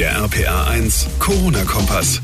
Der 0.00 0.16
RPA 0.16 0.64
1 0.64 1.18
Corona-Kompass. 1.18 2.22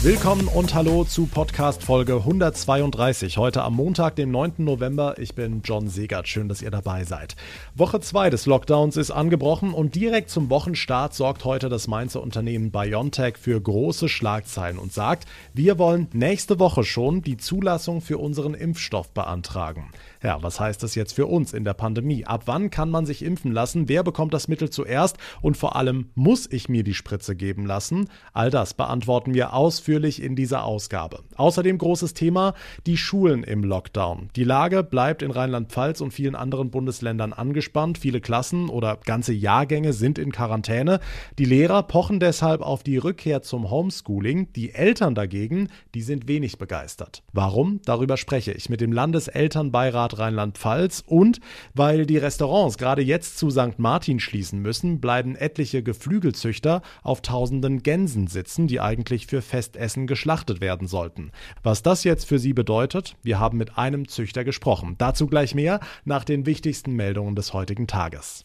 Willkommen 0.00 0.46
und 0.46 0.76
hallo 0.76 1.02
zu 1.02 1.26
Podcast 1.26 1.82
Folge 1.82 2.14
132. 2.14 3.36
Heute 3.36 3.64
am 3.64 3.74
Montag, 3.74 4.14
dem 4.14 4.30
9. 4.30 4.52
November. 4.58 5.16
Ich 5.18 5.34
bin 5.34 5.62
John 5.64 5.88
Segert. 5.88 6.28
Schön, 6.28 6.48
dass 6.48 6.62
ihr 6.62 6.70
dabei 6.70 7.02
seid. 7.02 7.34
Woche 7.74 7.98
2 7.98 8.30
des 8.30 8.46
Lockdowns 8.46 8.96
ist 8.96 9.10
angebrochen 9.10 9.74
und 9.74 9.96
direkt 9.96 10.30
zum 10.30 10.50
Wochenstart 10.50 11.14
sorgt 11.14 11.44
heute 11.44 11.68
das 11.68 11.88
Mainzer 11.88 12.22
Unternehmen 12.22 12.70
BioNTech 12.70 13.36
für 13.36 13.60
große 13.60 14.08
Schlagzeilen 14.08 14.78
und 14.78 14.92
sagt, 14.92 15.26
wir 15.52 15.80
wollen 15.80 16.06
nächste 16.12 16.60
Woche 16.60 16.84
schon 16.84 17.22
die 17.22 17.36
Zulassung 17.36 18.00
für 18.00 18.18
unseren 18.18 18.54
Impfstoff 18.54 19.10
beantragen. 19.10 19.90
Ja, 20.22 20.40
was 20.44 20.60
heißt 20.60 20.80
das 20.84 20.94
jetzt 20.94 21.14
für 21.14 21.26
uns 21.26 21.52
in 21.52 21.64
der 21.64 21.74
Pandemie? 21.74 22.24
Ab 22.24 22.42
wann 22.46 22.70
kann 22.70 22.90
man 22.90 23.04
sich 23.04 23.24
impfen 23.24 23.50
lassen? 23.50 23.88
Wer 23.88 24.04
bekommt 24.04 24.32
das 24.32 24.46
Mittel 24.46 24.70
zuerst? 24.70 25.16
Und 25.42 25.56
vor 25.56 25.74
allem, 25.74 26.10
muss 26.14 26.48
ich 26.48 26.68
mir 26.68 26.84
die 26.84 26.94
Spritze 27.08 27.34
geben 27.34 27.64
lassen? 27.64 28.10
All 28.34 28.50
das 28.50 28.74
beantworten 28.74 29.32
wir 29.32 29.54
ausführlich 29.54 30.22
in 30.22 30.36
dieser 30.36 30.64
Ausgabe. 30.64 31.20
Außerdem 31.36 31.78
großes 31.78 32.12
Thema, 32.12 32.52
die 32.86 32.98
Schulen 32.98 33.44
im 33.44 33.64
Lockdown. 33.64 34.28
Die 34.36 34.44
Lage 34.44 34.84
bleibt 34.84 35.22
in 35.22 35.30
Rheinland-Pfalz 35.30 36.02
und 36.02 36.12
vielen 36.12 36.34
anderen 36.34 36.70
Bundesländern 36.70 37.32
angespannt. 37.32 37.96
Viele 37.96 38.20
Klassen 38.20 38.68
oder 38.68 38.98
ganze 39.06 39.32
Jahrgänge 39.32 39.94
sind 39.94 40.18
in 40.18 40.32
Quarantäne. 40.32 41.00
Die 41.38 41.46
Lehrer 41.46 41.82
pochen 41.82 42.20
deshalb 42.20 42.60
auf 42.60 42.82
die 42.82 42.98
Rückkehr 42.98 43.40
zum 43.40 43.70
Homeschooling. 43.70 44.52
Die 44.52 44.74
Eltern 44.74 45.14
dagegen, 45.14 45.68
die 45.94 46.02
sind 46.02 46.28
wenig 46.28 46.58
begeistert. 46.58 47.22
Warum? 47.32 47.80
Darüber 47.86 48.18
spreche 48.18 48.52
ich 48.52 48.68
mit 48.68 48.82
dem 48.82 48.92
Landeselternbeirat 48.92 50.18
Rheinland-Pfalz 50.18 51.04
und 51.06 51.40
weil 51.72 52.04
die 52.04 52.18
Restaurants 52.18 52.76
gerade 52.76 53.00
jetzt 53.00 53.38
zu 53.38 53.48
St. 53.48 53.78
Martin 53.78 54.20
schließen 54.20 54.60
müssen, 54.60 55.00
bleiben 55.00 55.36
etliche 55.36 55.82
Geflügelzüchter 55.82 56.82
auf 57.02 57.22
tausenden 57.22 57.82
Gänsen 57.82 58.26
sitzen, 58.26 58.66
die 58.66 58.80
eigentlich 58.80 59.26
für 59.26 59.42
Festessen 59.42 60.06
geschlachtet 60.06 60.60
werden 60.60 60.88
sollten. 60.88 61.30
Was 61.62 61.82
das 61.82 62.04
jetzt 62.04 62.24
für 62.26 62.38
sie 62.38 62.52
bedeutet, 62.52 63.16
wir 63.22 63.38
haben 63.38 63.58
mit 63.58 63.78
einem 63.78 64.08
Züchter 64.08 64.44
gesprochen. 64.44 64.96
Dazu 64.98 65.26
gleich 65.26 65.54
mehr 65.54 65.80
nach 66.04 66.24
den 66.24 66.46
wichtigsten 66.46 66.92
Meldungen 66.92 67.34
des 67.34 67.52
heutigen 67.52 67.86
Tages. 67.86 68.44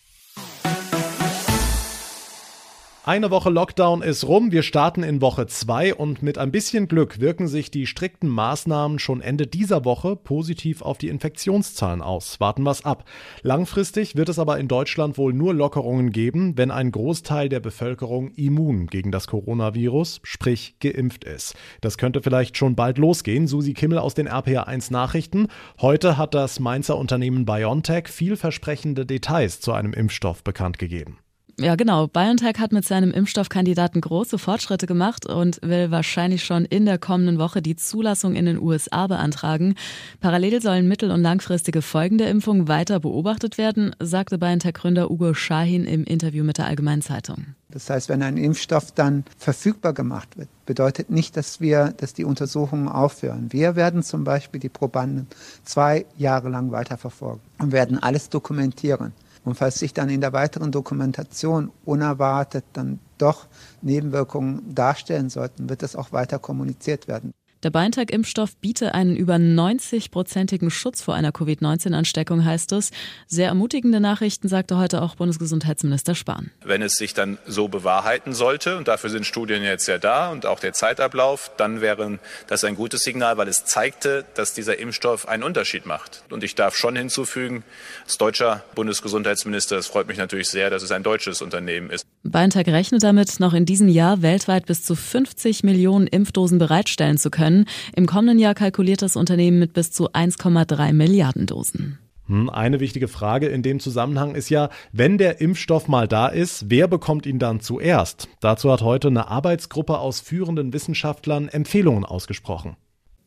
Eine 3.06 3.32
Woche 3.32 3.50
Lockdown 3.50 4.02
ist 4.02 4.26
rum, 4.26 4.54
wir 4.54 4.64
starten 4.64 5.04
in 5.04 5.20
Woche 5.20 5.46
2 5.46 5.96
und 5.96 6.24
mit 6.24 6.38
ein 6.38 6.54
bisschen 6.54 6.88
Glück 6.88 7.20
wirken 7.20 7.50
sich 7.50 7.70
die 7.70 7.86
strikten 7.86 8.30
Maßnahmen 8.30 8.98
schon 8.98 9.20
Ende 9.20 9.46
dieser 9.46 9.84
Woche 9.84 10.16
positiv 10.16 10.82
auf 10.82 11.00
die 11.00 11.10
Infektionszahlen 11.10 12.02
aus. 12.02 12.40
Warten 12.40 12.64
wir's 12.64 12.86
ab. 12.86 13.04
Langfristig 13.42 14.16
wird 14.16 14.30
es 14.30 14.40
aber 14.40 14.58
in 14.58 14.70
Deutschland 14.70 15.18
wohl 15.18 15.34
nur 15.34 15.54
Lockerungen 15.54 16.12
geben, 16.12 16.58
wenn 16.58 16.72
ein 16.72 16.92
Großteil 16.92 17.50
der 17.50 17.60
Bevölkerung 17.60 18.32
immun 18.36 18.88
gegen 18.88 19.12
das 19.12 19.28
Coronavirus, 19.28 20.22
sprich 20.24 20.78
geimpft 20.80 21.26
ist. 21.26 21.56
Das 21.82 21.98
könnte 21.98 22.22
vielleicht 22.22 22.56
schon 22.56 22.76
bald 22.76 22.98
losgehen. 22.98 23.48
Susi 23.48 23.74
Kimmel 23.74 23.98
aus 23.98 24.14
den 24.14 24.30
RPA1 24.30 24.94
Nachrichten. 24.94 25.50
Heute 25.82 26.18
hat 26.18 26.34
das 26.34 26.62
Mainzer 26.62 26.98
Unternehmen 26.98 27.44
BioNTech 27.44 28.08
vielversprechende 28.08 29.06
Details 29.06 29.60
zu 29.60 29.74
einem 29.74 29.92
Impfstoff 29.92 30.42
bekannt 30.42 30.80
gegeben. 30.80 31.18
Ja, 31.60 31.76
genau. 31.76 32.08
BioNTech 32.08 32.58
hat 32.58 32.72
mit 32.72 32.84
seinem 32.84 33.12
Impfstoffkandidaten 33.12 34.02
große 34.02 34.40
Fortschritte 34.40 34.88
gemacht 34.88 35.28
und 35.28 35.60
will 35.62 35.92
wahrscheinlich 35.92 36.44
schon 36.44 36.66
in 36.66 36.86
der 36.86 36.98
kommenden 36.98 37.38
Woche 37.38 37.62
die 37.62 37.76
Zulassung 37.76 38.34
in 38.34 38.48
den 38.48 38.60
USA 38.60 39.06
beantragen. 39.06 39.76
Parallel 40.20 40.64
sollen 40.64 40.88
mittel- 40.88 41.12
und 41.12 41.22
langfristige 41.22 41.84
Folgen 41.84 42.18
der 42.18 42.32
Impfung 42.32 42.68
weiter 42.68 43.00
beobachtet 43.00 43.60
werden, 43.60 43.96
sagte 44.00 44.40
BioNTech-Gründer 44.40 45.12
Ugo 45.12 45.36
Schahin 45.36 45.86
im 45.86 46.06
Interview 46.06 46.44
mit 46.44 46.58
der 46.58 46.66
Allgemeinen 46.66 47.04
Zeitung. 47.04 47.46
Das 47.70 47.88
heißt, 47.88 48.10
wenn 48.10 48.24
ein 48.24 48.38
Impfstoff 48.38 48.92
dann 48.92 49.24
verfügbar 49.38 49.94
gemacht 49.94 50.38
wird, 50.38 50.50
bedeutet 50.66 51.12
nicht, 51.12 51.38
dass 51.38 51.62
wir, 51.62 51.94
dass 51.98 52.16
die 52.16 52.26
Untersuchungen 52.26 52.88
aufhören. 52.88 53.52
Wir 53.52 53.76
werden 53.76 54.02
zum 54.02 54.24
Beispiel 54.24 54.60
die 54.60 54.70
Probanden 54.70 55.28
zwei 55.64 56.06
Jahre 56.18 56.50
lang 56.50 56.72
weiterverfolgen 56.72 57.42
und 57.60 57.72
werden 57.72 58.02
alles 58.02 58.30
dokumentieren. 58.30 59.14
Und 59.44 59.56
falls 59.56 59.80
sich 59.80 59.94
dann 59.94 60.10
in 60.10 60.22
der 60.22 60.34
weiteren 60.34 60.72
Dokumentation 60.72 61.72
unerwartet 61.86 62.64
dann 62.74 63.00
doch 63.18 63.48
Nebenwirkungen 63.82 64.74
darstellen 64.74 65.30
sollten, 65.30 65.70
wird 65.70 65.84
das 65.84 65.96
auch 65.96 66.12
weiter 66.12 66.40
kommuniziert 66.40 67.08
werden. 67.08 67.34
Der 67.64 67.70
BioNTech-Impfstoff 67.70 68.58
biete 68.58 68.94
einen 68.94 69.16
über 69.16 69.36
90-prozentigen 69.36 70.70
Schutz 70.70 71.02
vor 71.02 71.16
einer 71.16 71.32
Covid-19-Ansteckung, 71.32 72.44
heißt 72.44 72.74
es. 72.74 72.92
Sehr 73.28 73.48
ermutigende 73.48 74.02
Nachrichten, 74.02 74.50
sagte 74.50 74.78
heute 74.78 75.02
auch 75.02 75.16
Bundesgesundheitsminister 75.16 76.14
Spahn. 76.14 76.52
Wenn 76.66 76.82
es 76.82 76.96
sich 76.96 77.14
dann 77.14 77.38
so 77.48 77.70
bewahrheiten 77.70 78.34
sollte, 78.34 78.78
und 78.78 78.90
dafür 78.90 79.10
sind 79.10 79.26
Studien 79.26 79.64
jetzt 79.64 79.88
ja 79.88 79.98
da 79.98 80.30
und 80.30 80.46
auch 80.46 80.60
der 80.60 80.74
Zeitablauf, 80.74 81.52
dann 81.56 81.80
wäre 81.80 82.20
das 82.48 82.66
ein 82.66 82.76
gutes 82.76 83.04
Signal, 83.04 83.38
weil 83.38 83.48
es 83.48 83.64
zeigte, 83.64 84.26
dass 84.36 84.54
dieser 84.54 84.78
Impfstoff 84.80 85.30
einen 85.30 85.44
Unterschied 85.44 85.86
macht. 85.86 86.24
Und 86.30 86.44
ich 86.44 86.56
darf 86.56 86.76
schon 86.76 86.98
hinzufügen, 86.98 87.64
als 88.04 88.18
deutscher 88.18 88.66
Bundesgesundheitsminister, 88.76 89.78
es 89.78 89.88
freut 89.88 90.10
mich 90.10 90.18
natürlich 90.18 90.50
sehr, 90.50 90.70
dass 90.70 90.84
es 90.84 90.92
ein 90.92 91.04
deutsches 91.04 91.42
Unternehmen 91.42 91.90
ist. 91.90 92.06
BioNTech 92.24 92.68
rechnet 92.68 93.04
damit, 93.04 93.42
noch 93.42 93.54
in 93.54 93.66
diesem 93.66 93.90
Jahr 93.90 94.22
weltweit 94.22 94.66
bis 94.66 94.84
zu 94.84 94.96
50 94.96 95.64
Millionen 95.64 96.08
Impfdosen 96.08 96.58
bereitstellen 96.58 97.18
zu 97.18 97.30
können. 97.30 97.66
Im 97.96 98.06
kommenden 98.06 98.40
Jahr 98.40 98.54
kalkuliert 98.54 99.02
das 99.02 99.18
Unternehmen 99.18 99.60
mit 99.60 99.74
bis 99.74 99.92
zu 99.92 100.12
1,3 100.12 100.94
Milliarden 100.94 101.48
Dosen. 101.48 102.00
Hm, 102.28 102.50
eine 102.50 102.80
wichtige 102.80 103.10
Frage 103.10 103.48
in 103.48 103.62
dem 103.62 103.82
Zusammenhang 103.82 104.36
ist 104.36 104.50
ja, 104.50 104.70
wenn 104.94 105.18
der 105.18 105.42
Impfstoff 105.42 105.90
mal 105.90 106.08
da 106.08 106.28
ist, 106.28 106.70
wer 106.70 106.88
bekommt 106.88 107.26
ihn 107.26 107.40
dann 107.40 107.60
zuerst? 107.60 108.30
Dazu 108.40 108.72
hat 108.72 108.82
heute 108.82 109.10
eine 109.10 109.28
Arbeitsgruppe 109.28 110.00
aus 110.00 110.22
führenden 110.22 110.72
Wissenschaftlern 110.72 111.50
Empfehlungen 111.50 112.06
ausgesprochen. 112.06 112.78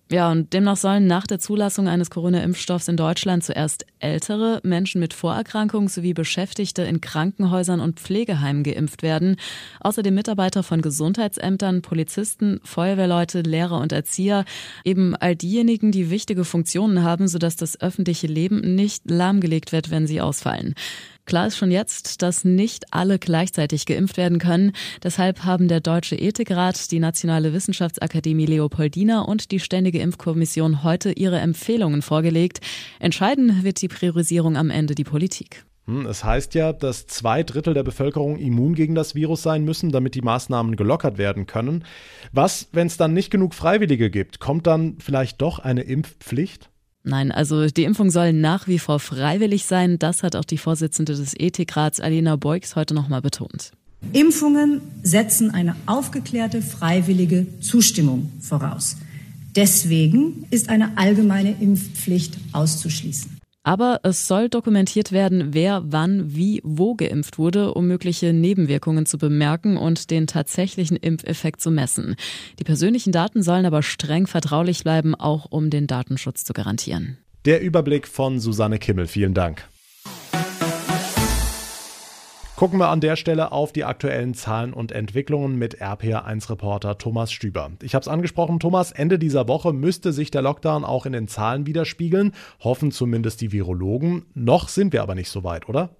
Ja, 0.09 0.31
und 0.31 0.53
demnach 0.53 0.77
sollen 0.77 1.09
nach 1.09 1.27
der 1.27 1.41
Zulassung 1.41 1.89
eines 1.89 2.11
Corona-Impfstoffs 2.11 2.87
in 2.87 2.97
Deutschland 2.97 3.43
zuerst 3.43 3.87
ältere, 3.99 4.61
Menschen 4.63 5.01
mit 5.01 5.13
Vorerkrankungen 5.13 5.89
sowie 5.89 6.15
Beschäftigte 6.15 6.83
in 6.83 7.01
Krankenhäusern 7.01 7.81
und 7.81 7.99
Pflegeheimen 7.99 8.63
geimpft 8.63 9.03
werden. 9.03 9.35
Außerdem 9.81 10.15
Mitarbeiter 10.15 10.63
von 10.63 10.81
Gesundheitsämtern, 10.81 11.83
Polizisten, 11.83 12.61
Feuerwehrleute, 12.63 13.41
Lehrer 13.41 13.81
und 13.81 13.91
Erzieher, 13.91 14.45
eben 14.85 15.17
all 15.17 15.35
diejenigen, 15.35 15.91
die 15.91 16.09
wichtige 16.09 16.45
Funktionen 16.45 17.03
haben, 17.03 17.27
sodass 17.27 17.57
das 17.57 17.81
öffentliche 17.81 18.29
Leben 18.29 18.77
nicht 18.77 19.11
lahmgelegt 19.11 19.73
wird, 19.73 19.91
wenn 19.91 20.07
sie 20.07 20.21
ausfallen. 20.21 20.77
Klar 21.27 21.49
ist 21.49 21.57
schon 21.57 21.73
jetzt, 21.73 22.23
dass 22.23 22.45
nicht 22.45 22.93
alle 22.93 23.19
gleichzeitig 23.19 23.85
geimpft 23.85 24.17
werden 24.17 24.39
können. 24.39 24.73
Deshalb 25.03 25.45
haben 25.45 25.67
der 25.67 25.81
Deutsche 25.81 26.15
Ethikrat, 26.15 26.93
die 26.93 27.01
Nationale 27.01 27.53
Wissenschaftsakademie 27.53 28.47
Leopoldina 28.47 29.23
und 29.23 29.51
die 29.51 29.59
Ständige 29.59 29.99
Impfkommission 29.99 30.85
heute 30.85 31.11
ihre 31.11 31.41
Empfehlungen 31.41 32.03
vorgelegt. 32.03 32.61
Entscheiden 33.01 33.65
wird 33.65 33.83
die 33.83 33.89
Priorisierung 33.89 34.57
am 34.57 34.71
Ende 34.71 34.95
die 34.95 35.03
Politik. 35.03 35.65
Hm, 35.87 36.07
es 36.07 36.23
heißt 36.23 36.55
ja, 36.55 36.73
dass 36.73 37.09
zwei 37.09 37.43
Drittel 37.43 37.75
der 37.75 37.83
Bevölkerung 37.83 38.39
immun 38.39 38.75
gegen 38.75 38.95
das 38.95 39.17
Virus 39.17 39.43
sein 39.43 39.65
müssen, 39.65 39.91
damit 39.91 40.15
die 40.15 40.23
Maßnahmen 40.23 40.77
gelockert 40.77 41.19
werden 41.19 41.47
können. 41.47 41.85
Was, 42.33 42.69
wenn 42.73 42.87
es 42.87 42.97
dann 42.97 43.15
nicht 43.15 43.31
genug 43.31 43.55
Freiwillige 43.55 44.11
gibt? 44.11 44.39
Kommt 44.39 44.67
dann 44.67 44.97
vielleicht 45.01 45.41
doch 45.43 45.59
eine 45.59 45.83
Impfpflicht? 45.83 46.71
Nein, 47.09 47.31
also 47.31 47.67
die 47.67 47.85
Impfung 47.85 48.11
soll 48.11 48.33
nach 48.33 48.67
wie 48.67 48.81
vor 48.81 48.99
freiwillig 48.99 49.65
sein. 49.65 49.97
Das 49.97 50.25
hat 50.25 50.35
auch 50.35 50.45
die 50.45 50.59
Vorsitzende 50.59 51.15
des 51.15 51.35
Ethikrats 51.39 52.01
Alena 52.01 52.35
Beugs 52.35 52.75
heute 52.75 52.95
nochmal 52.95 53.23
betont. 53.23 53.71
Impfungen 54.13 54.81
setzen 55.05 55.53
eine 55.53 55.77
aufgeklärte 55.87 56.63
freiwillige 56.63 57.47
Zustimmung 57.61 58.33
voraus. 58.41 58.97
Deswegen 59.55 60.47
ist 60.51 60.69
eine 60.69 60.99
allgemeine 60.99 61.55
Impfpflicht 61.61 62.39
auszuschließen. 62.53 63.36
Aber 63.67 63.99
es 64.05 64.29
soll 64.29 64.49
dokumentiert 64.49 65.11
werden, 65.11 65.53
wer 65.53 65.83
wann 65.87 66.37
wie 66.37 66.61
wo 66.63 66.95
geimpft 66.95 67.37
wurde, 67.37 67.75
um 67.75 67.89
mögliche 67.89 68.33
Nebenwirkungen 68.33 69.07
zu 69.07 69.19
bemerken 69.19 69.77
und 69.77 70.13
den 70.13 70.29
tatsächlichen 70.29 70.97
Impfeffekt 70.97 71.61
zu 71.61 71.73
messen. 71.73 72.15
Die 72.61 72.65
persönlichen 72.65 73.11
Daten 73.11 73.43
sollen 73.43 73.67
aber 73.67 73.83
streng 73.83 74.29
vertraulich 74.29 74.85
bleiben, 74.85 75.17
auch 75.17 75.47
um 75.51 75.69
den 75.69 75.89
Datenschutz 75.89 76.45
zu 76.45 76.53
garantieren. 76.53 77.19
Der 77.45 77.61
Überblick 77.61 78.07
von 78.07 78.39
Susanne 78.39 78.79
Kimmel. 78.79 79.09
Vielen 79.09 79.35
Dank. 79.35 79.67
Gucken 82.57 82.79
wir 82.79 82.89
an 82.89 83.03
der 83.03 83.17
Stelle 83.17 83.53
auf 83.53 83.75
die 83.75 83.85
aktuellen 83.85 84.33
Zahlen 84.33 84.73
und 84.73 84.91
Entwicklungen 84.91 85.57
mit 85.57 85.83
RPA1-Reporter 85.83 86.97
Thomas 86.97 87.31
Stüber. 87.31 87.73
Ich 87.83 87.95
habe 87.95 88.01
es 88.01 88.09
angesprochen, 88.09 88.61
Thomas, 88.61 88.93
Ende 88.93 89.19
dieser 89.19 89.47
Woche 89.47 89.75
müsste 89.75 90.11
sich 90.11 90.31
der 90.31 90.41
Lockdown 90.41 90.83
auch 90.83 91.05
in 91.05 91.13
den 91.13 91.29
Zahlen 91.29 91.67
widerspiegeln, 91.67 92.33
hoffen 92.61 92.93
zumindest 92.93 93.43
die 93.43 93.53
Virologen. 93.53 94.25
Noch 94.33 94.69
sind 94.69 94.95
wir 94.95 95.03
aber 95.03 95.15
nicht 95.15 95.29
so 95.29 95.45
weit, 95.45 95.69
oder? 95.69 95.91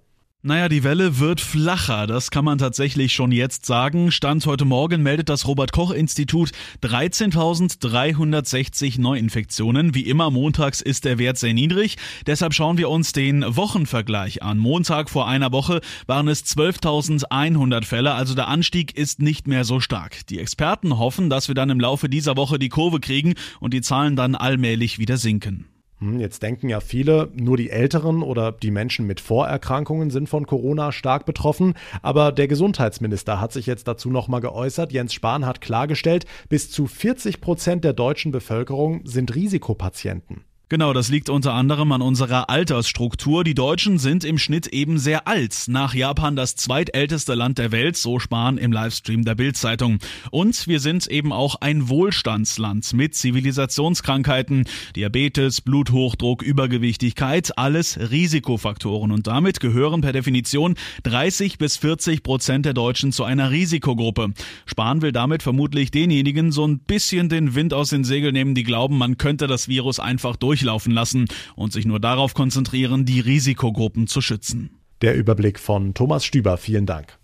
Naja, 0.43 0.69
die 0.69 0.83
Welle 0.83 1.19
wird 1.19 1.41
flacher, 1.41 2.05
das 2.05 2.29
kann 2.29 2.45
man 2.45 2.59
tatsächlich 2.59 3.11
schon 3.11 3.31
jetzt 3.31 3.65
sagen. 3.65 4.11
Stand 4.11 4.45
heute 4.45 4.65
Morgen 4.65 5.01
meldet 5.01 5.29
das 5.29 5.47
Robert 5.47 5.71
Koch 5.71 5.89
Institut 5.89 6.51
13.360 6.83 9.01
Neuinfektionen. 9.01 9.95
Wie 9.95 10.07
immer, 10.07 10.29
montags 10.29 10.79
ist 10.79 11.05
der 11.05 11.17
Wert 11.17 11.39
sehr 11.39 11.55
niedrig. 11.55 11.97
Deshalb 12.27 12.53
schauen 12.53 12.77
wir 12.77 12.89
uns 12.89 13.13
den 13.13 13.43
Wochenvergleich 13.57 14.43
an. 14.43 14.59
Montag 14.59 15.09
vor 15.09 15.27
einer 15.27 15.51
Woche 15.51 15.81
waren 16.05 16.27
es 16.27 16.45
12.100 16.45 17.83
Fälle, 17.83 18.13
also 18.13 18.35
der 18.35 18.47
Anstieg 18.47 18.95
ist 18.95 19.19
nicht 19.19 19.47
mehr 19.47 19.65
so 19.65 19.79
stark. 19.79 20.27
Die 20.27 20.39
Experten 20.39 20.99
hoffen, 20.99 21.31
dass 21.31 21.47
wir 21.47 21.55
dann 21.55 21.71
im 21.71 21.79
Laufe 21.79 22.09
dieser 22.09 22.37
Woche 22.37 22.59
die 22.59 22.69
Kurve 22.69 22.99
kriegen 22.99 23.33
und 23.59 23.73
die 23.73 23.81
Zahlen 23.81 24.15
dann 24.15 24.35
allmählich 24.35 24.99
wieder 24.99 25.17
sinken. 25.17 25.65
Hm, 25.99 26.19
jetzt 26.19 26.43
denken 26.43 26.69
ja 26.69 26.79
viele, 26.79 27.31
nur 27.33 27.57
die 27.57 27.69
Älteren 27.69 28.21
oder 28.21 28.51
die 28.51 28.71
Menschen 28.71 29.07
mit 29.07 29.19
Vorerkrankungen 29.19 30.11
sind 30.11 30.29
von 30.29 30.45
Corona 30.45 30.91
stark 30.91 31.25
betroffen. 31.25 31.73
Aber 32.01 32.31
der 32.31 32.47
Gesundheitsminister 32.47 33.41
hat 33.41 33.51
sich 33.51 33.65
jetzt 33.65 33.87
dazu 33.87 34.09
nochmal 34.09 34.41
geäußert. 34.41 34.91
Jens 34.91 35.13
Spahn 35.13 35.45
hat 35.45 35.61
klargestellt, 35.61 36.25
bis 36.49 36.69
zu 36.69 36.85
40 36.85 37.41
Prozent 37.41 37.83
der 37.83 37.93
deutschen 37.93 38.31
Bevölkerung 38.31 39.01
sind 39.05 39.33
Risikopatienten. 39.33 40.43
Genau, 40.69 40.91
das 40.91 41.07
liegt 41.07 41.29
unter 41.29 41.53
anderem 41.53 41.93
an 41.93 42.01
unserer 42.01 42.49
Altersstruktur. 42.49 43.45
Die 43.45 43.53
Deutschen 43.53 43.99
sind 43.99 44.25
im 44.25 44.37
Schnitt 44.37 44.67
eben 44.67 44.99
sehr 44.99 45.25
alt. 45.25 45.63
Nach 45.67 45.93
Japan 45.93 46.35
das 46.35 46.57
zweitälteste 46.57 47.35
Land 47.35 47.57
der 47.57 47.71
Welt, 47.71 47.95
so 47.95 48.19
Spahn 48.19 48.57
im 48.57 48.73
Livestream 48.73 49.23
der 49.23 49.35
Bildzeitung. 49.35 49.99
Und 50.29 50.67
wir 50.67 50.81
sind 50.81 51.07
eben 51.07 51.31
auch 51.31 51.55
ein 51.61 51.87
Wohlstandsland 51.87 52.91
mit 52.91 53.15
Zivilisationskrankheiten, 53.15 54.65
Diabetes, 54.97 55.61
Bluthochdruck, 55.61 56.41
Übergewichtigkeit, 56.41 57.57
alles 57.57 57.97
Risikofaktoren. 58.11 59.13
Und 59.13 59.27
damit 59.27 59.61
gehören 59.61 60.01
per 60.01 60.11
Definition 60.11 60.75
30 61.03 61.59
bis 61.59 61.77
40 61.77 62.23
Prozent 62.23 62.65
der 62.65 62.73
Deutschen 62.73 63.13
zu 63.13 63.23
einer 63.23 63.51
Risikogruppe. 63.51 64.33
Spahn 64.65 65.01
will 65.01 65.13
damit 65.13 65.43
vermutlich 65.43 65.91
denjenigen 65.91 66.51
so 66.51 66.67
ein 66.67 66.79
bisschen 66.79 67.29
den 67.29 67.55
Wind 67.55 67.73
aus 67.73 67.87
den 67.87 68.03
Segeln 68.03 68.33
nehmen, 68.33 68.53
die 68.53 68.63
glauben, 68.63 68.97
man 68.97 69.17
könnte 69.17 69.47
das 69.47 69.69
Virus 69.69 70.01
einfach 70.01 70.35
durch 70.35 70.56
durchlaufen 70.57 70.91
lassen 70.91 71.27
und 71.55 71.71
sich 71.71 71.85
nur 71.85 71.99
darauf 71.99 72.33
konzentrieren, 72.33 73.05
die 73.05 73.19
Risikogruppen 73.19 74.07
zu 74.07 74.21
schützen. 74.21 74.71
Der 75.01 75.15
Überblick 75.15 75.59
von 75.59 75.93
Thomas 75.93 76.25
Stüber, 76.25 76.57
vielen 76.57 76.87
Dank. 76.87 77.17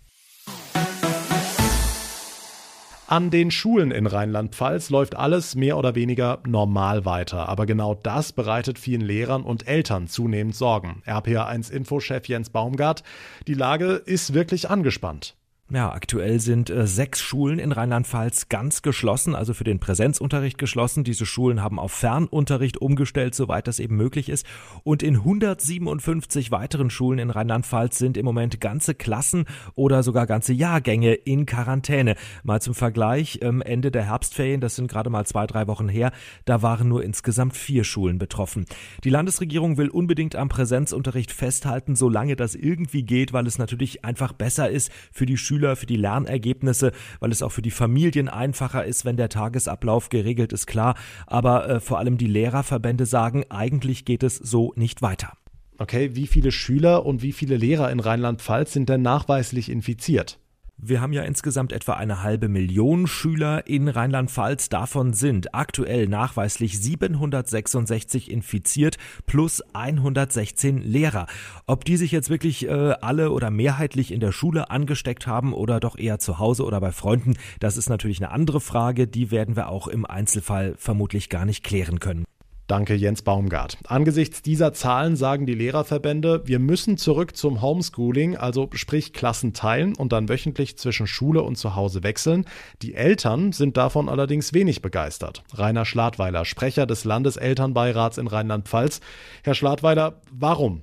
An 3.06 3.30
den 3.30 3.50
Schulen 3.50 3.90
in 3.90 4.06
Rheinland-Pfalz 4.06 4.88
läuft 4.90 5.14
alles 5.14 5.54
mehr 5.56 5.76
oder 5.76 5.94
weniger 5.94 6.40
normal 6.46 7.04
weiter. 7.04 7.48
Aber 7.48 7.66
genau 7.66 7.94
das 7.94 8.32
bereitet 8.32 8.78
vielen 8.78 9.02
Lehrern 9.02 9.42
und 9.42 9.68
Eltern 9.68 10.08
zunehmend 10.08 10.54
Sorgen. 10.54 11.02
RPA1-Infochef 11.06 12.26
Jens 12.26 12.50
Baumgart, 12.50 13.02
die 13.46 13.54
Lage 13.54 13.94
ist 14.06 14.32
wirklich 14.32 14.70
angespannt. 14.70 15.36
Ja, 15.70 15.90
aktuell 15.92 16.40
sind 16.40 16.68
äh, 16.68 16.86
sechs 16.86 17.22
Schulen 17.22 17.58
in 17.58 17.72
Rheinland-Pfalz 17.72 18.50
ganz 18.50 18.82
geschlossen, 18.82 19.34
also 19.34 19.54
für 19.54 19.64
den 19.64 19.80
Präsenzunterricht 19.80 20.58
geschlossen. 20.58 21.04
Diese 21.04 21.24
Schulen 21.24 21.62
haben 21.62 21.78
auf 21.78 21.90
Fernunterricht 21.90 22.76
umgestellt, 22.76 23.34
soweit 23.34 23.66
das 23.66 23.78
eben 23.78 23.96
möglich 23.96 24.28
ist. 24.28 24.44
Und 24.82 25.02
in 25.02 25.16
157 25.16 26.50
weiteren 26.50 26.90
Schulen 26.90 27.18
in 27.18 27.30
Rheinland-Pfalz 27.30 27.96
sind 27.96 28.18
im 28.18 28.26
Moment 28.26 28.60
ganze 28.60 28.94
Klassen 28.94 29.46
oder 29.74 30.02
sogar 30.02 30.26
ganze 30.26 30.52
Jahrgänge 30.52 31.14
in 31.14 31.46
Quarantäne. 31.46 32.16
Mal 32.42 32.60
zum 32.60 32.74
Vergleich, 32.74 33.38
ähm, 33.40 33.62
Ende 33.62 33.90
der 33.90 34.04
Herbstferien, 34.04 34.60
das 34.60 34.76
sind 34.76 34.90
gerade 34.90 35.08
mal 35.08 35.24
zwei, 35.24 35.46
drei 35.46 35.66
Wochen 35.66 35.88
her, 35.88 36.12
da 36.44 36.60
waren 36.60 36.88
nur 36.88 37.02
insgesamt 37.02 37.56
vier 37.56 37.84
Schulen 37.84 38.18
betroffen. 38.18 38.66
Die 39.02 39.10
Landesregierung 39.10 39.78
will 39.78 39.88
unbedingt 39.88 40.36
am 40.36 40.50
Präsenzunterricht 40.50 41.32
festhalten, 41.32 41.96
solange 41.96 42.36
das 42.36 42.54
irgendwie 42.54 43.02
geht, 43.02 43.32
weil 43.32 43.46
es 43.46 43.56
natürlich 43.56 44.04
einfach 44.04 44.34
besser 44.34 44.68
ist 44.68 44.92
für 45.10 45.24
die 45.24 45.38
Schüler 45.38 45.53
Schüler, 45.54 45.76
für 45.76 45.86
die 45.86 45.96
Lernergebnisse, 45.96 46.90
weil 47.20 47.30
es 47.30 47.40
auch 47.40 47.52
für 47.52 47.62
die 47.62 47.70
Familien 47.70 48.28
einfacher 48.28 48.84
ist, 48.84 49.04
wenn 49.04 49.16
der 49.16 49.28
Tagesablauf 49.28 50.08
geregelt 50.08 50.52
ist, 50.52 50.66
klar. 50.66 50.96
Aber 51.28 51.68
äh, 51.68 51.80
vor 51.80 51.98
allem 51.98 52.18
die 52.18 52.26
Lehrerverbände 52.26 53.06
sagen, 53.06 53.44
eigentlich 53.50 54.04
geht 54.04 54.24
es 54.24 54.34
so 54.36 54.72
nicht 54.74 55.00
weiter. 55.00 55.34
Okay, 55.78 56.16
wie 56.16 56.26
viele 56.26 56.50
Schüler 56.50 57.06
und 57.06 57.22
wie 57.22 57.32
viele 57.32 57.56
Lehrer 57.56 57.90
in 57.92 58.00
Rheinland-Pfalz 58.00 58.72
sind 58.72 58.88
denn 58.88 59.02
nachweislich 59.02 59.70
infiziert? 59.70 60.40
Wir 60.76 61.00
haben 61.00 61.12
ja 61.12 61.22
insgesamt 61.22 61.72
etwa 61.72 61.94
eine 61.94 62.22
halbe 62.22 62.48
Million 62.48 63.06
Schüler 63.06 63.66
in 63.66 63.88
Rheinland-Pfalz. 63.88 64.68
Davon 64.68 65.14
sind 65.14 65.54
aktuell 65.54 66.08
nachweislich 66.08 66.78
766 66.78 68.30
infiziert 68.30 68.98
plus 69.24 69.62
116 69.72 70.78
Lehrer. 70.78 71.26
Ob 71.66 71.84
die 71.84 71.96
sich 71.96 72.12
jetzt 72.12 72.28
wirklich 72.28 72.68
äh, 72.68 72.94
alle 73.00 73.30
oder 73.30 73.50
mehrheitlich 73.50 74.12
in 74.12 74.20
der 74.20 74.32
Schule 74.32 74.70
angesteckt 74.70 75.26
haben 75.26 75.52
oder 75.52 75.80
doch 75.80 75.96
eher 75.96 76.18
zu 76.18 76.38
Hause 76.38 76.64
oder 76.64 76.80
bei 76.80 76.92
Freunden, 76.92 77.34
das 77.60 77.76
ist 77.76 77.88
natürlich 77.88 78.20
eine 78.22 78.32
andere 78.32 78.60
Frage. 78.60 79.06
Die 79.06 79.30
werden 79.30 79.56
wir 79.56 79.68
auch 79.68 79.86
im 79.86 80.04
Einzelfall 80.04 80.74
vermutlich 80.76 81.28
gar 81.28 81.44
nicht 81.44 81.64
klären 81.64 82.00
können. 82.00 82.24
Danke, 82.66 82.94
Jens 82.94 83.20
Baumgart. 83.20 83.76
Angesichts 83.86 84.40
dieser 84.40 84.72
Zahlen 84.72 85.16
sagen 85.16 85.44
die 85.44 85.54
Lehrerverbände, 85.54 86.46
wir 86.46 86.58
müssen 86.58 86.96
zurück 86.96 87.36
zum 87.36 87.60
Homeschooling, 87.60 88.38
also 88.38 88.70
sprich 88.72 89.12
Klassen 89.12 89.52
teilen 89.52 89.94
und 89.94 90.12
dann 90.14 90.30
wöchentlich 90.30 90.78
zwischen 90.78 91.06
Schule 91.06 91.42
und 91.42 91.56
zu 91.56 91.76
Hause 91.76 92.02
wechseln. 92.02 92.46
Die 92.80 92.94
Eltern 92.94 93.52
sind 93.52 93.76
davon 93.76 94.08
allerdings 94.08 94.54
wenig 94.54 94.80
begeistert. 94.80 95.42
Rainer 95.52 95.84
Schladweiler, 95.84 96.46
Sprecher 96.46 96.86
des 96.86 97.04
Landeselternbeirats 97.04 98.16
in 98.16 98.28
Rheinland-Pfalz. 98.28 99.00
Herr 99.42 99.54
Schladweiler, 99.54 100.22
warum? 100.32 100.82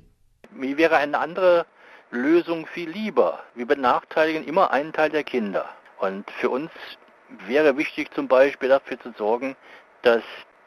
Mir 0.53 0.77
wäre 0.77 0.97
eine 0.97 1.17
andere 1.17 1.65
Lösung 2.11 2.67
viel 2.67 2.91
lieber. 2.91 3.39
Wir 3.55 3.65
benachteiligen 3.65 4.45
immer 4.45 4.69
einen 4.69 4.93
Teil 4.93 5.09
der 5.09 5.23
Kinder. 5.23 5.65
Und 5.99 6.29
für 6.39 6.51
uns 6.51 6.69
wäre 7.47 7.75
wichtig 7.75 8.13
zum 8.13 8.27
Beispiel 8.27 8.69
dafür 8.69 8.99
zu 8.99 9.11
sorgen, 9.17 9.55
dass 10.03 10.21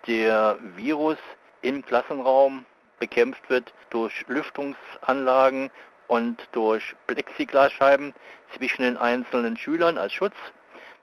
der 0.07 0.59
Virus 0.77 1.19
im 1.63 1.85
Klassenraum 1.85 2.65
bekämpft 2.99 3.49
wird 3.49 3.73
durch 3.91 4.13
Lüftungsanlagen 4.29 5.71
und 6.09 6.37
durch 6.53 6.95
Plexiglasscheiben 7.07 8.15
zwischen 8.57 8.83
den 8.83 8.97
einzelnen 8.97 9.57
Schülern 9.57 9.99
als 9.99 10.13
Schutz, 10.13 10.35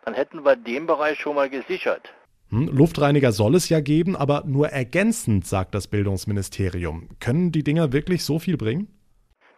dann 0.05 0.13
hätten 0.13 0.43
wir 0.43 0.55
den 0.55 0.85
Bereich 0.85 1.19
schon 1.19 1.35
mal 1.35 1.49
gesichert. 1.49 2.13
Hm, 2.49 2.67
Luftreiniger 2.67 3.31
soll 3.31 3.55
es 3.55 3.69
ja 3.69 3.79
geben, 3.79 4.15
aber 4.15 4.43
nur 4.45 4.69
ergänzend, 4.69 5.47
sagt 5.47 5.73
das 5.73 5.87
Bildungsministerium. 5.87 7.09
Können 7.19 7.51
die 7.51 7.63
Dinger 7.63 7.93
wirklich 7.93 8.25
so 8.25 8.39
viel 8.39 8.57
bringen? 8.57 8.87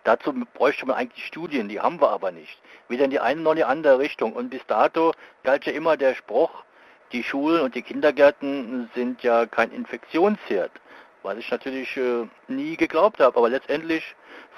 Dazu 0.03 0.33
bräuchte 0.53 0.85
man 0.85 0.97
eigentlich 0.97 1.25
Studien, 1.25 1.69
die 1.69 1.79
haben 1.79 2.01
wir 2.01 2.09
aber 2.09 2.31
nicht. 2.31 2.61
Weder 2.89 3.05
in 3.05 3.11
die 3.11 3.19
eine 3.19 3.41
noch 3.41 3.51
in 3.51 3.57
die 3.57 3.63
andere 3.63 3.99
Richtung. 3.99 4.33
Und 4.33 4.49
bis 4.49 4.61
dato 4.67 5.13
galt 5.43 5.65
ja 5.65 5.71
immer 5.71 5.95
der 5.95 6.13
Spruch, 6.13 6.51
die 7.13 7.23
Schulen 7.23 7.61
und 7.61 7.75
die 7.75 7.81
Kindergärten 7.81 8.89
sind 8.95 9.23
ja 9.23 9.45
kein 9.45 9.71
Infektionsherd, 9.71 10.71
was 11.21 11.37
ich 11.37 11.49
natürlich 11.49 11.95
äh, 11.95 12.27
nie 12.47 12.75
geglaubt 12.75 13.19
habe. 13.19 13.37
Aber 13.37 13.49
letztendlich 13.49 14.03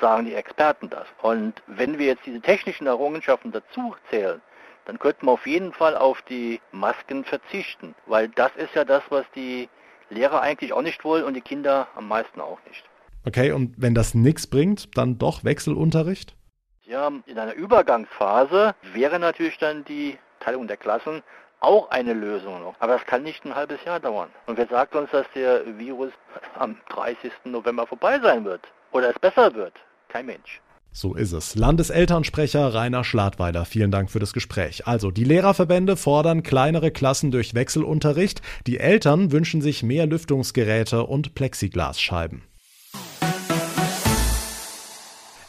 sagen 0.02 0.26
die 0.26 0.34
Experten 0.34 0.90
das. 0.90 1.06
Und 1.22 1.62
wenn 1.68 2.00
wir 2.00 2.08
jetzt 2.08 2.26
diese 2.26 2.42
technischen 2.42 2.88
Errungenschaften 2.88 3.52
dazu 3.52 3.96
zählen, 4.10 4.42
dann 4.86 5.00
könnten 5.00 5.26
wir 5.26 5.34
auf 5.34 5.48
jeden 5.48 5.74
Fall 5.74 5.98
auf 5.98 6.22
die 6.24 6.62
Masken 6.72 7.26
verzichten, 7.26 7.96
weil 8.06 8.30
das 8.30 8.52
ist 8.56 8.74
ja 8.76 8.86
das, 8.86 9.04
was 9.10 9.26
die 9.36 9.68
Lehrer 10.10 10.42
eigentlich 10.42 10.74
auch 10.74 10.84
nicht 10.84 11.04
wollen 11.04 11.24
und 11.24 11.34
die 11.34 11.42
Kinder 11.42 11.88
am 11.96 12.08
meisten 12.08 12.40
auch 12.40 12.60
nicht. 12.68 12.84
Okay, 13.26 13.52
und 13.52 13.74
wenn 13.78 13.96
das 13.96 14.14
nichts 14.14 14.46
bringt, 14.46 14.96
dann 14.96 15.18
doch 15.18 15.44
Wechselunterricht? 15.44 16.36
Ja, 16.84 17.12
in 17.26 17.40
einer 17.40 17.56
Übergangsphase 17.56 18.76
wäre 18.94 19.18
natürlich 19.18 19.58
dann 19.58 19.84
die 19.86 20.20
Teilung 20.40 20.68
der 20.68 20.78
Klassen 20.78 21.24
auch 21.66 21.90
eine 21.90 22.14
Lösung 22.14 22.62
noch. 22.62 22.76
Aber 22.80 22.94
das 22.94 23.06
kann 23.06 23.24
nicht 23.24 23.44
ein 23.46 23.56
halbes 23.56 23.84
Jahr 23.86 24.00
dauern. 24.00 24.30
Und 24.46 24.58
wer 24.58 24.68
sagt 24.68 24.96
uns, 24.96 25.10
dass 25.12 25.26
der 25.36 25.78
Virus 25.78 26.12
am 26.58 26.78
30. 26.90 27.32
November 27.46 27.88
vorbei 27.88 28.20
sein 28.22 28.46
wird? 28.46 28.62
Oder 28.92 29.10
es 29.10 29.20
besser 29.20 29.54
wird? 29.54 29.74
Kein 30.08 30.28
Mensch. 30.28 30.62
So 30.98 31.14
ist 31.14 31.34
es. 31.34 31.56
Landeselternsprecher 31.56 32.74
Rainer 32.74 33.04
Schladweiler, 33.04 33.66
vielen 33.66 33.92
Dank 33.92 34.10
für 34.10 34.20
das 34.20 34.32
Gespräch. 34.32 34.88
Also, 34.88 35.12
die 35.12 35.26
Lehrerverbände 35.26 35.98
fordern 35.98 36.42
kleinere 36.42 36.90
Klassen 36.90 37.32
durch 37.32 37.54
Wechselunterricht. 37.54 38.42
Die 38.66 38.80
Eltern 38.80 39.34
wünschen 39.34 39.62
sich 39.62 39.84
mehr 39.84 40.06
Lüftungsgeräte 40.06 41.04
und 41.04 41.36
Plexiglasscheiben. 41.36 42.44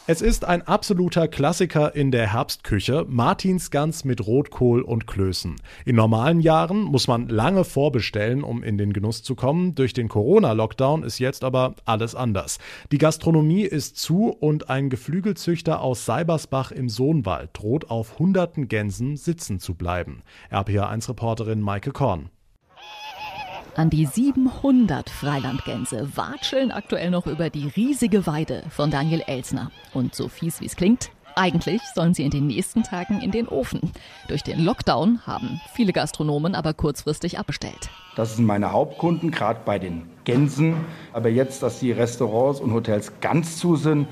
Es 0.09 0.21
ist 0.21 0.45
ein 0.45 0.61
absoluter 0.61 1.27
Klassiker 1.27 1.93
in 1.93 2.11
der 2.11 2.31
Herbstküche, 2.31 3.05
Martinsgans 3.09 4.05
mit 4.05 4.25
Rotkohl 4.25 4.81
und 4.81 5.05
Klößen. 5.05 5.57
In 5.83 5.97
normalen 5.97 6.39
Jahren 6.39 6.83
muss 6.83 7.09
man 7.09 7.27
lange 7.27 7.65
vorbestellen, 7.65 8.41
um 8.41 8.63
in 8.63 8.77
den 8.77 8.93
Genuss 8.93 9.21
zu 9.21 9.35
kommen. 9.35 9.75
Durch 9.75 9.91
den 9.91 10.07
Corona-Lockdown 10.07 11.03
ist 11.03 11.19
jetzt 11.19 11.43
aber 11.43 11.75
alles 11.83 12.15
anders. 12.15 12.57
Die 12.93 12.99
Gastronomie 12.99 13.63
ist 13.63 13.97
zu 13.97 14.29
und 14.29 14.69
ein 14.69 14.89
Geflügelzüchter 14.89 15.81
aus 15.81 16.05
Seibersbach 16.05 16.71
im 16.71 16.87
Sohnwald 16.87 17.49
droht 17.51 17.89
auf 17.89 18.17
hunderten 18.17 18.69
Gänsen 18.69 19.17
sitzen 19.17 19.59
zu 19.59 19.75
bleiben. 19.75 20.23
RPA1-Reporterin 20.49 21.59
Maike 21.59 21.91
Korn. 21.91 22.29
An 23.77 23.91
die 23.91 24.07
700 24.07 25.07
Freilandgänse 25.07 26.09
watscheln 26.17 26.71
aktuell 26.71 27.11
noch 27.11 27.27
über 27.27 27.51
die 27.51 27.67
riesige 27.67 28.25
Weide 28.25 28.63
von 28.71 28.89
Daniel 28.89 29.21
Elsner. 29.27 29.69
Und 29.93 30.15
so 30.15 30.29
fies 30.29 30.61
wie 30.61 30.65
es 30.65 30.75
klingt, 30.75 31.11
eigentlich 31.35 31.83
sollen 31.93 32.15
sie 32.15 32.23
in 32.23 32.31
den 32.31 32.47
nächsten 32.47 32.81
Tagen 32.81 33.21
in 33.21 33.29
den 33.29 33.47
Ofen. 33.47 33.81
Durch 34.29 34.41
den 34.41 34.65
Lockdown 34.65 35.27
haben 35.27 35.61
viele 35.75 35.93
Gastronomen 35.93 36.55
aber 36.55 36.73
kurzfristig 36.73 37.37
abbestellt. 37.37 37.91
Das 38.15 38.35
sind 38.35 38.45
meine 38.45 38.71
Hauptkunden, 38.71 39.29
gerade 39.29 39.59
bei 39.63 39.77
den 39.77 40.09
Gänsen. 40.23 40.77
Aber 41.13 41.29
jetzt, 41.29 41.61
dass 41.61 41.79
die 41.79 41.91
Restaurants 41.91 42.59
und 42.59 42.73
Hotels 42.73 43.11
ganz 43.21 43.57
zu 43.57 43.75
sind, 43.75 44.07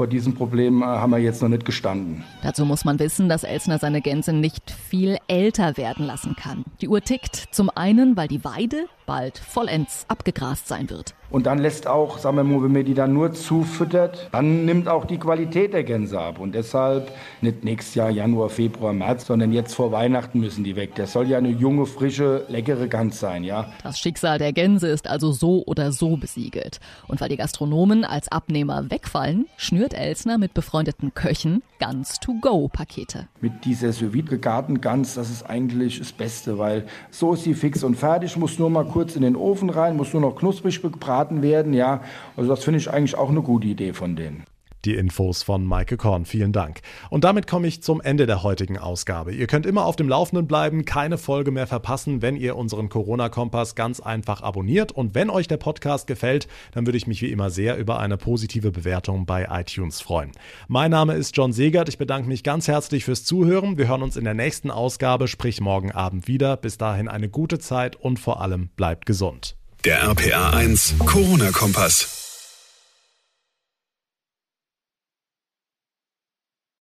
vor 0.00 0.06
diesem 0.06 0.34
Problem 0.34 0.80
äh, 0.80 0.86
haben 0.86 1.10
wir 1.10 1.18
jetzt 1.18 1.42
noch 1.42 1.50
nicht 1.50 1.66
gestanden. 1.66 2.24
Dazu 2.42 2.64
muss 2.64 2.86
man 2.86 2.98
wissen, 2.98 3.28
dass 3.28 3.44
Elsner 3.44 3.78
seine 3.78 4.00
Gänse 4.00 4.32
nicht 4.32 4.70
viel 4.70 5.18
älter 5.28 5.76
werden 5.76 6.06
lassen 6.06 6.36
kann. 6.36 6.64
Die 6.80 6.88
Uhr 6.88 7.02
tickt 7.02 7.36
zum 7.50 7.68
einen, 7.68 8.16
weil 8.16 8.26
die 8.26 8.42
Weide 8.42 8.86
bald 9.10 9.38
vollends 9.38 10.04
abgegrast 10.06 10.68
sein 10.68 10.88
wird. 10.88 11.14
Und 11.30 11.46
dann 11.46 11.58
lässt 11.58 11.86
auch, 11.88 12.18
sagen 12.18 12.36
wir 12.36 12.44
mal, 12.44 12.62
wenn 12.62 12.72
man 12.72 12.84
die 12.84 12.94
dann 12.94 13.12
nur 13.12 13.32
zufüttert, 13.32 14.28
dann 14.32 14.64
nimmt 14.64 14.88
auch 14.88 15.04
die 15.04 15.18
Qualität 15.18 15.72
der 15.72 15.84
Gänse 15.84 16.18
ab. 16.18 16.38
Und 16.38 16.54
deshalb 16.54 17.10
nicht 17.40 17.64
nächstes 17.64 17.94
Jahr 17.94 18.10
Januar, 18.10 18.50
Februar, 18.50 18.92
März, 18.92 19.26
sondern 19.26 19.52
jetzt 19.52 19.74
vor 19.74 19.90
Weihnachten 19.92 20.40
müssen 20.40 20.64
die 20.64 20.74
weg. 20.76 20.94
Das 20.94 21.12
soll 21.12 21.28
ja 21.28 21.38
eine 21.38 21.50
junge, 21.50 21.86
frische, 21.86 22.44
leckere 22.48 22.88
Gans 22.88 23.18
sein, 23.20 23.44
ja. 23.44 23.72
Das 23.82 23.98
Schicksal 23.98 24.38
der 24.38 24.52
Gänse 24.52 24.88
ist 24.88 25.08
also 25.08 25.32
so 25.32 25.64
oder 25.66 25.92
so 25.92 26.16
besiegelt. 26.16 26.80
Und 27.08 27.20
weil 27.20 27.28
die 27.28 27.36
Gastronomen 27.36 28.04
als 28.04 28.30
Abnehmer 28.30 28.90
wegfallen, 28.90 29.46
schnürt 29.56 29.94
Elsner 29.94 30.38
mit 30.38 30.54
befreundeten 30.54 31.14
Köchen 31.14 31.62
Gans-to-go-Pakete. 31.80 33.28
Mit 33.40 33.64
dieser 33.64 33.92
sous 33.92 34.12
gegarten 34.12 34.80
Gans, 34.80 35.14
das 35.14 35.30
ist 35.30 35.48
eigentlich 35.48 35.98
das 35.98 36.12
Beste, 36.12 36.58
weil 36.58 36.86
so 37.10 37.34
ist 37.34 37.44
sie 37.44 37.54
fix 37.54 37.82
und 37.82 37.96
fertig, 37.96 38.36
muss 38.36 38.58
nur 38.58 38.68
mal 38.68 38.84
kurz 39.00 39.16
in 39.16 39.22
den 39.22 39.34
Ofen 39.34 39.70
rein, 39.70 39.96
muss 39.96 40.12
nur 40.12 40.20
noch 40.20 40.36
knusprig 40.36 40.82
gebraten 40.82 41.40
werden, 41.40 41.72
ja. 41.72 42.02
Also 42.36 42.50
das 42.50 42.62
finde 42.62 42.80
ich 42.80 42.90
eigentlich 42.90 43.16
auch 43.16 43.30
eine 43.30 43.40
gute 43.40 43.66
Idee 43.66 43.94
von 43.94 44.14
denen. 44.14 44.44
Die 44.84 44.94
Infos 44.94 45.42
von 45.42 45.64
Maike 45.64 45.96
Korn. 45.96 46.24
Vielen 46.24 46.52
Dank. 46.52 46.80
Und 47.10 47.24
damit 47.24 47.46
komme 47.46 47.66
ich 47.66 47.82
zum 47.82 48.00
Ende 48.00 48.26
der 48.26 48.42
heutigen 48.42 48.78
Ausgabe. 48.78 49.32
Ihr 49.32 49.46
könnt 49.46 49.66
immer 49.66 49.84
auf 49.84 49.96
dem 49.96 50.08
Laufenden 50.08 50.46
bleiben, 50.46 50.84
keine 50.84 51.18
Folge 51.18 51.50
mehr 51.50 51.66
verpassen, 51.66 52.22
wenn 52.22 52.36
ihr 52.36 52.56
unseren 52.56 52.88
Corona-Kompass 52.88 53.74
ganz 53.74 54.00
einfach 54.00 54.42
abonniert. 54.42 54.92
Und 54.92 55.14
wenn 55.14 55.28
euch 55.28 55.48
der 55.48 55.58
Podcast 55.58 56.06
gefällt, 56.06 56.48
dann 56.72 56.86
würde 56.86 56.96
ich 56.96 57.06
mich 57.06 57.20
wie 57.22 57.30
immer 57.30 57.50
sehr 57.50 57.76
über 57.76 57.98
eine 57.98 58.16
positive 58.16 58.70
Bewertung 58.70 59.26
bei 59.26 59.48
iTunes 59.50 60.00
freuen. 60.00 60.32
Mein 60.68 60.90
Name 60.90 61.14
ist 61.14 61.36
John 61.36 61.52
Segert. 61.52 61.88
Ich 61.88 61.98
bedanke 61.98 62.28
mich 62.28 62.42
ganz 62.42 62.66
herzlich 62.68 63.04
fürs 63.04 63.24
Zuhören. 63.24 63.76
Wir 63.76 63.88
hören 63.88 64.02
uns 64.02 64.16
in 64.16 64.24
der 64.24 64.34
nächsten 64.34 64.70
Ausgabe, 64.70 65.28
sprich 65.28 65.60
morgen 65.60 65.92
Abend 65.92 66.26
wieder. 66.26 66.56
Bis 66.56 66.78
dahin 66.78 67.08
eine 67.08 67.28
gute 67.28 67.58
Zeit 67.58 67.96
und 67.96 68.18
vor 68.18 68.40
allem 68.40 68.70
bleibt 68.76 69.06
gesund. 69.06 69.56
Der 69.84 70.02
RPA 70.02 70.50
1 70.50 70.96
Corona-Kompass. 71.06 72.19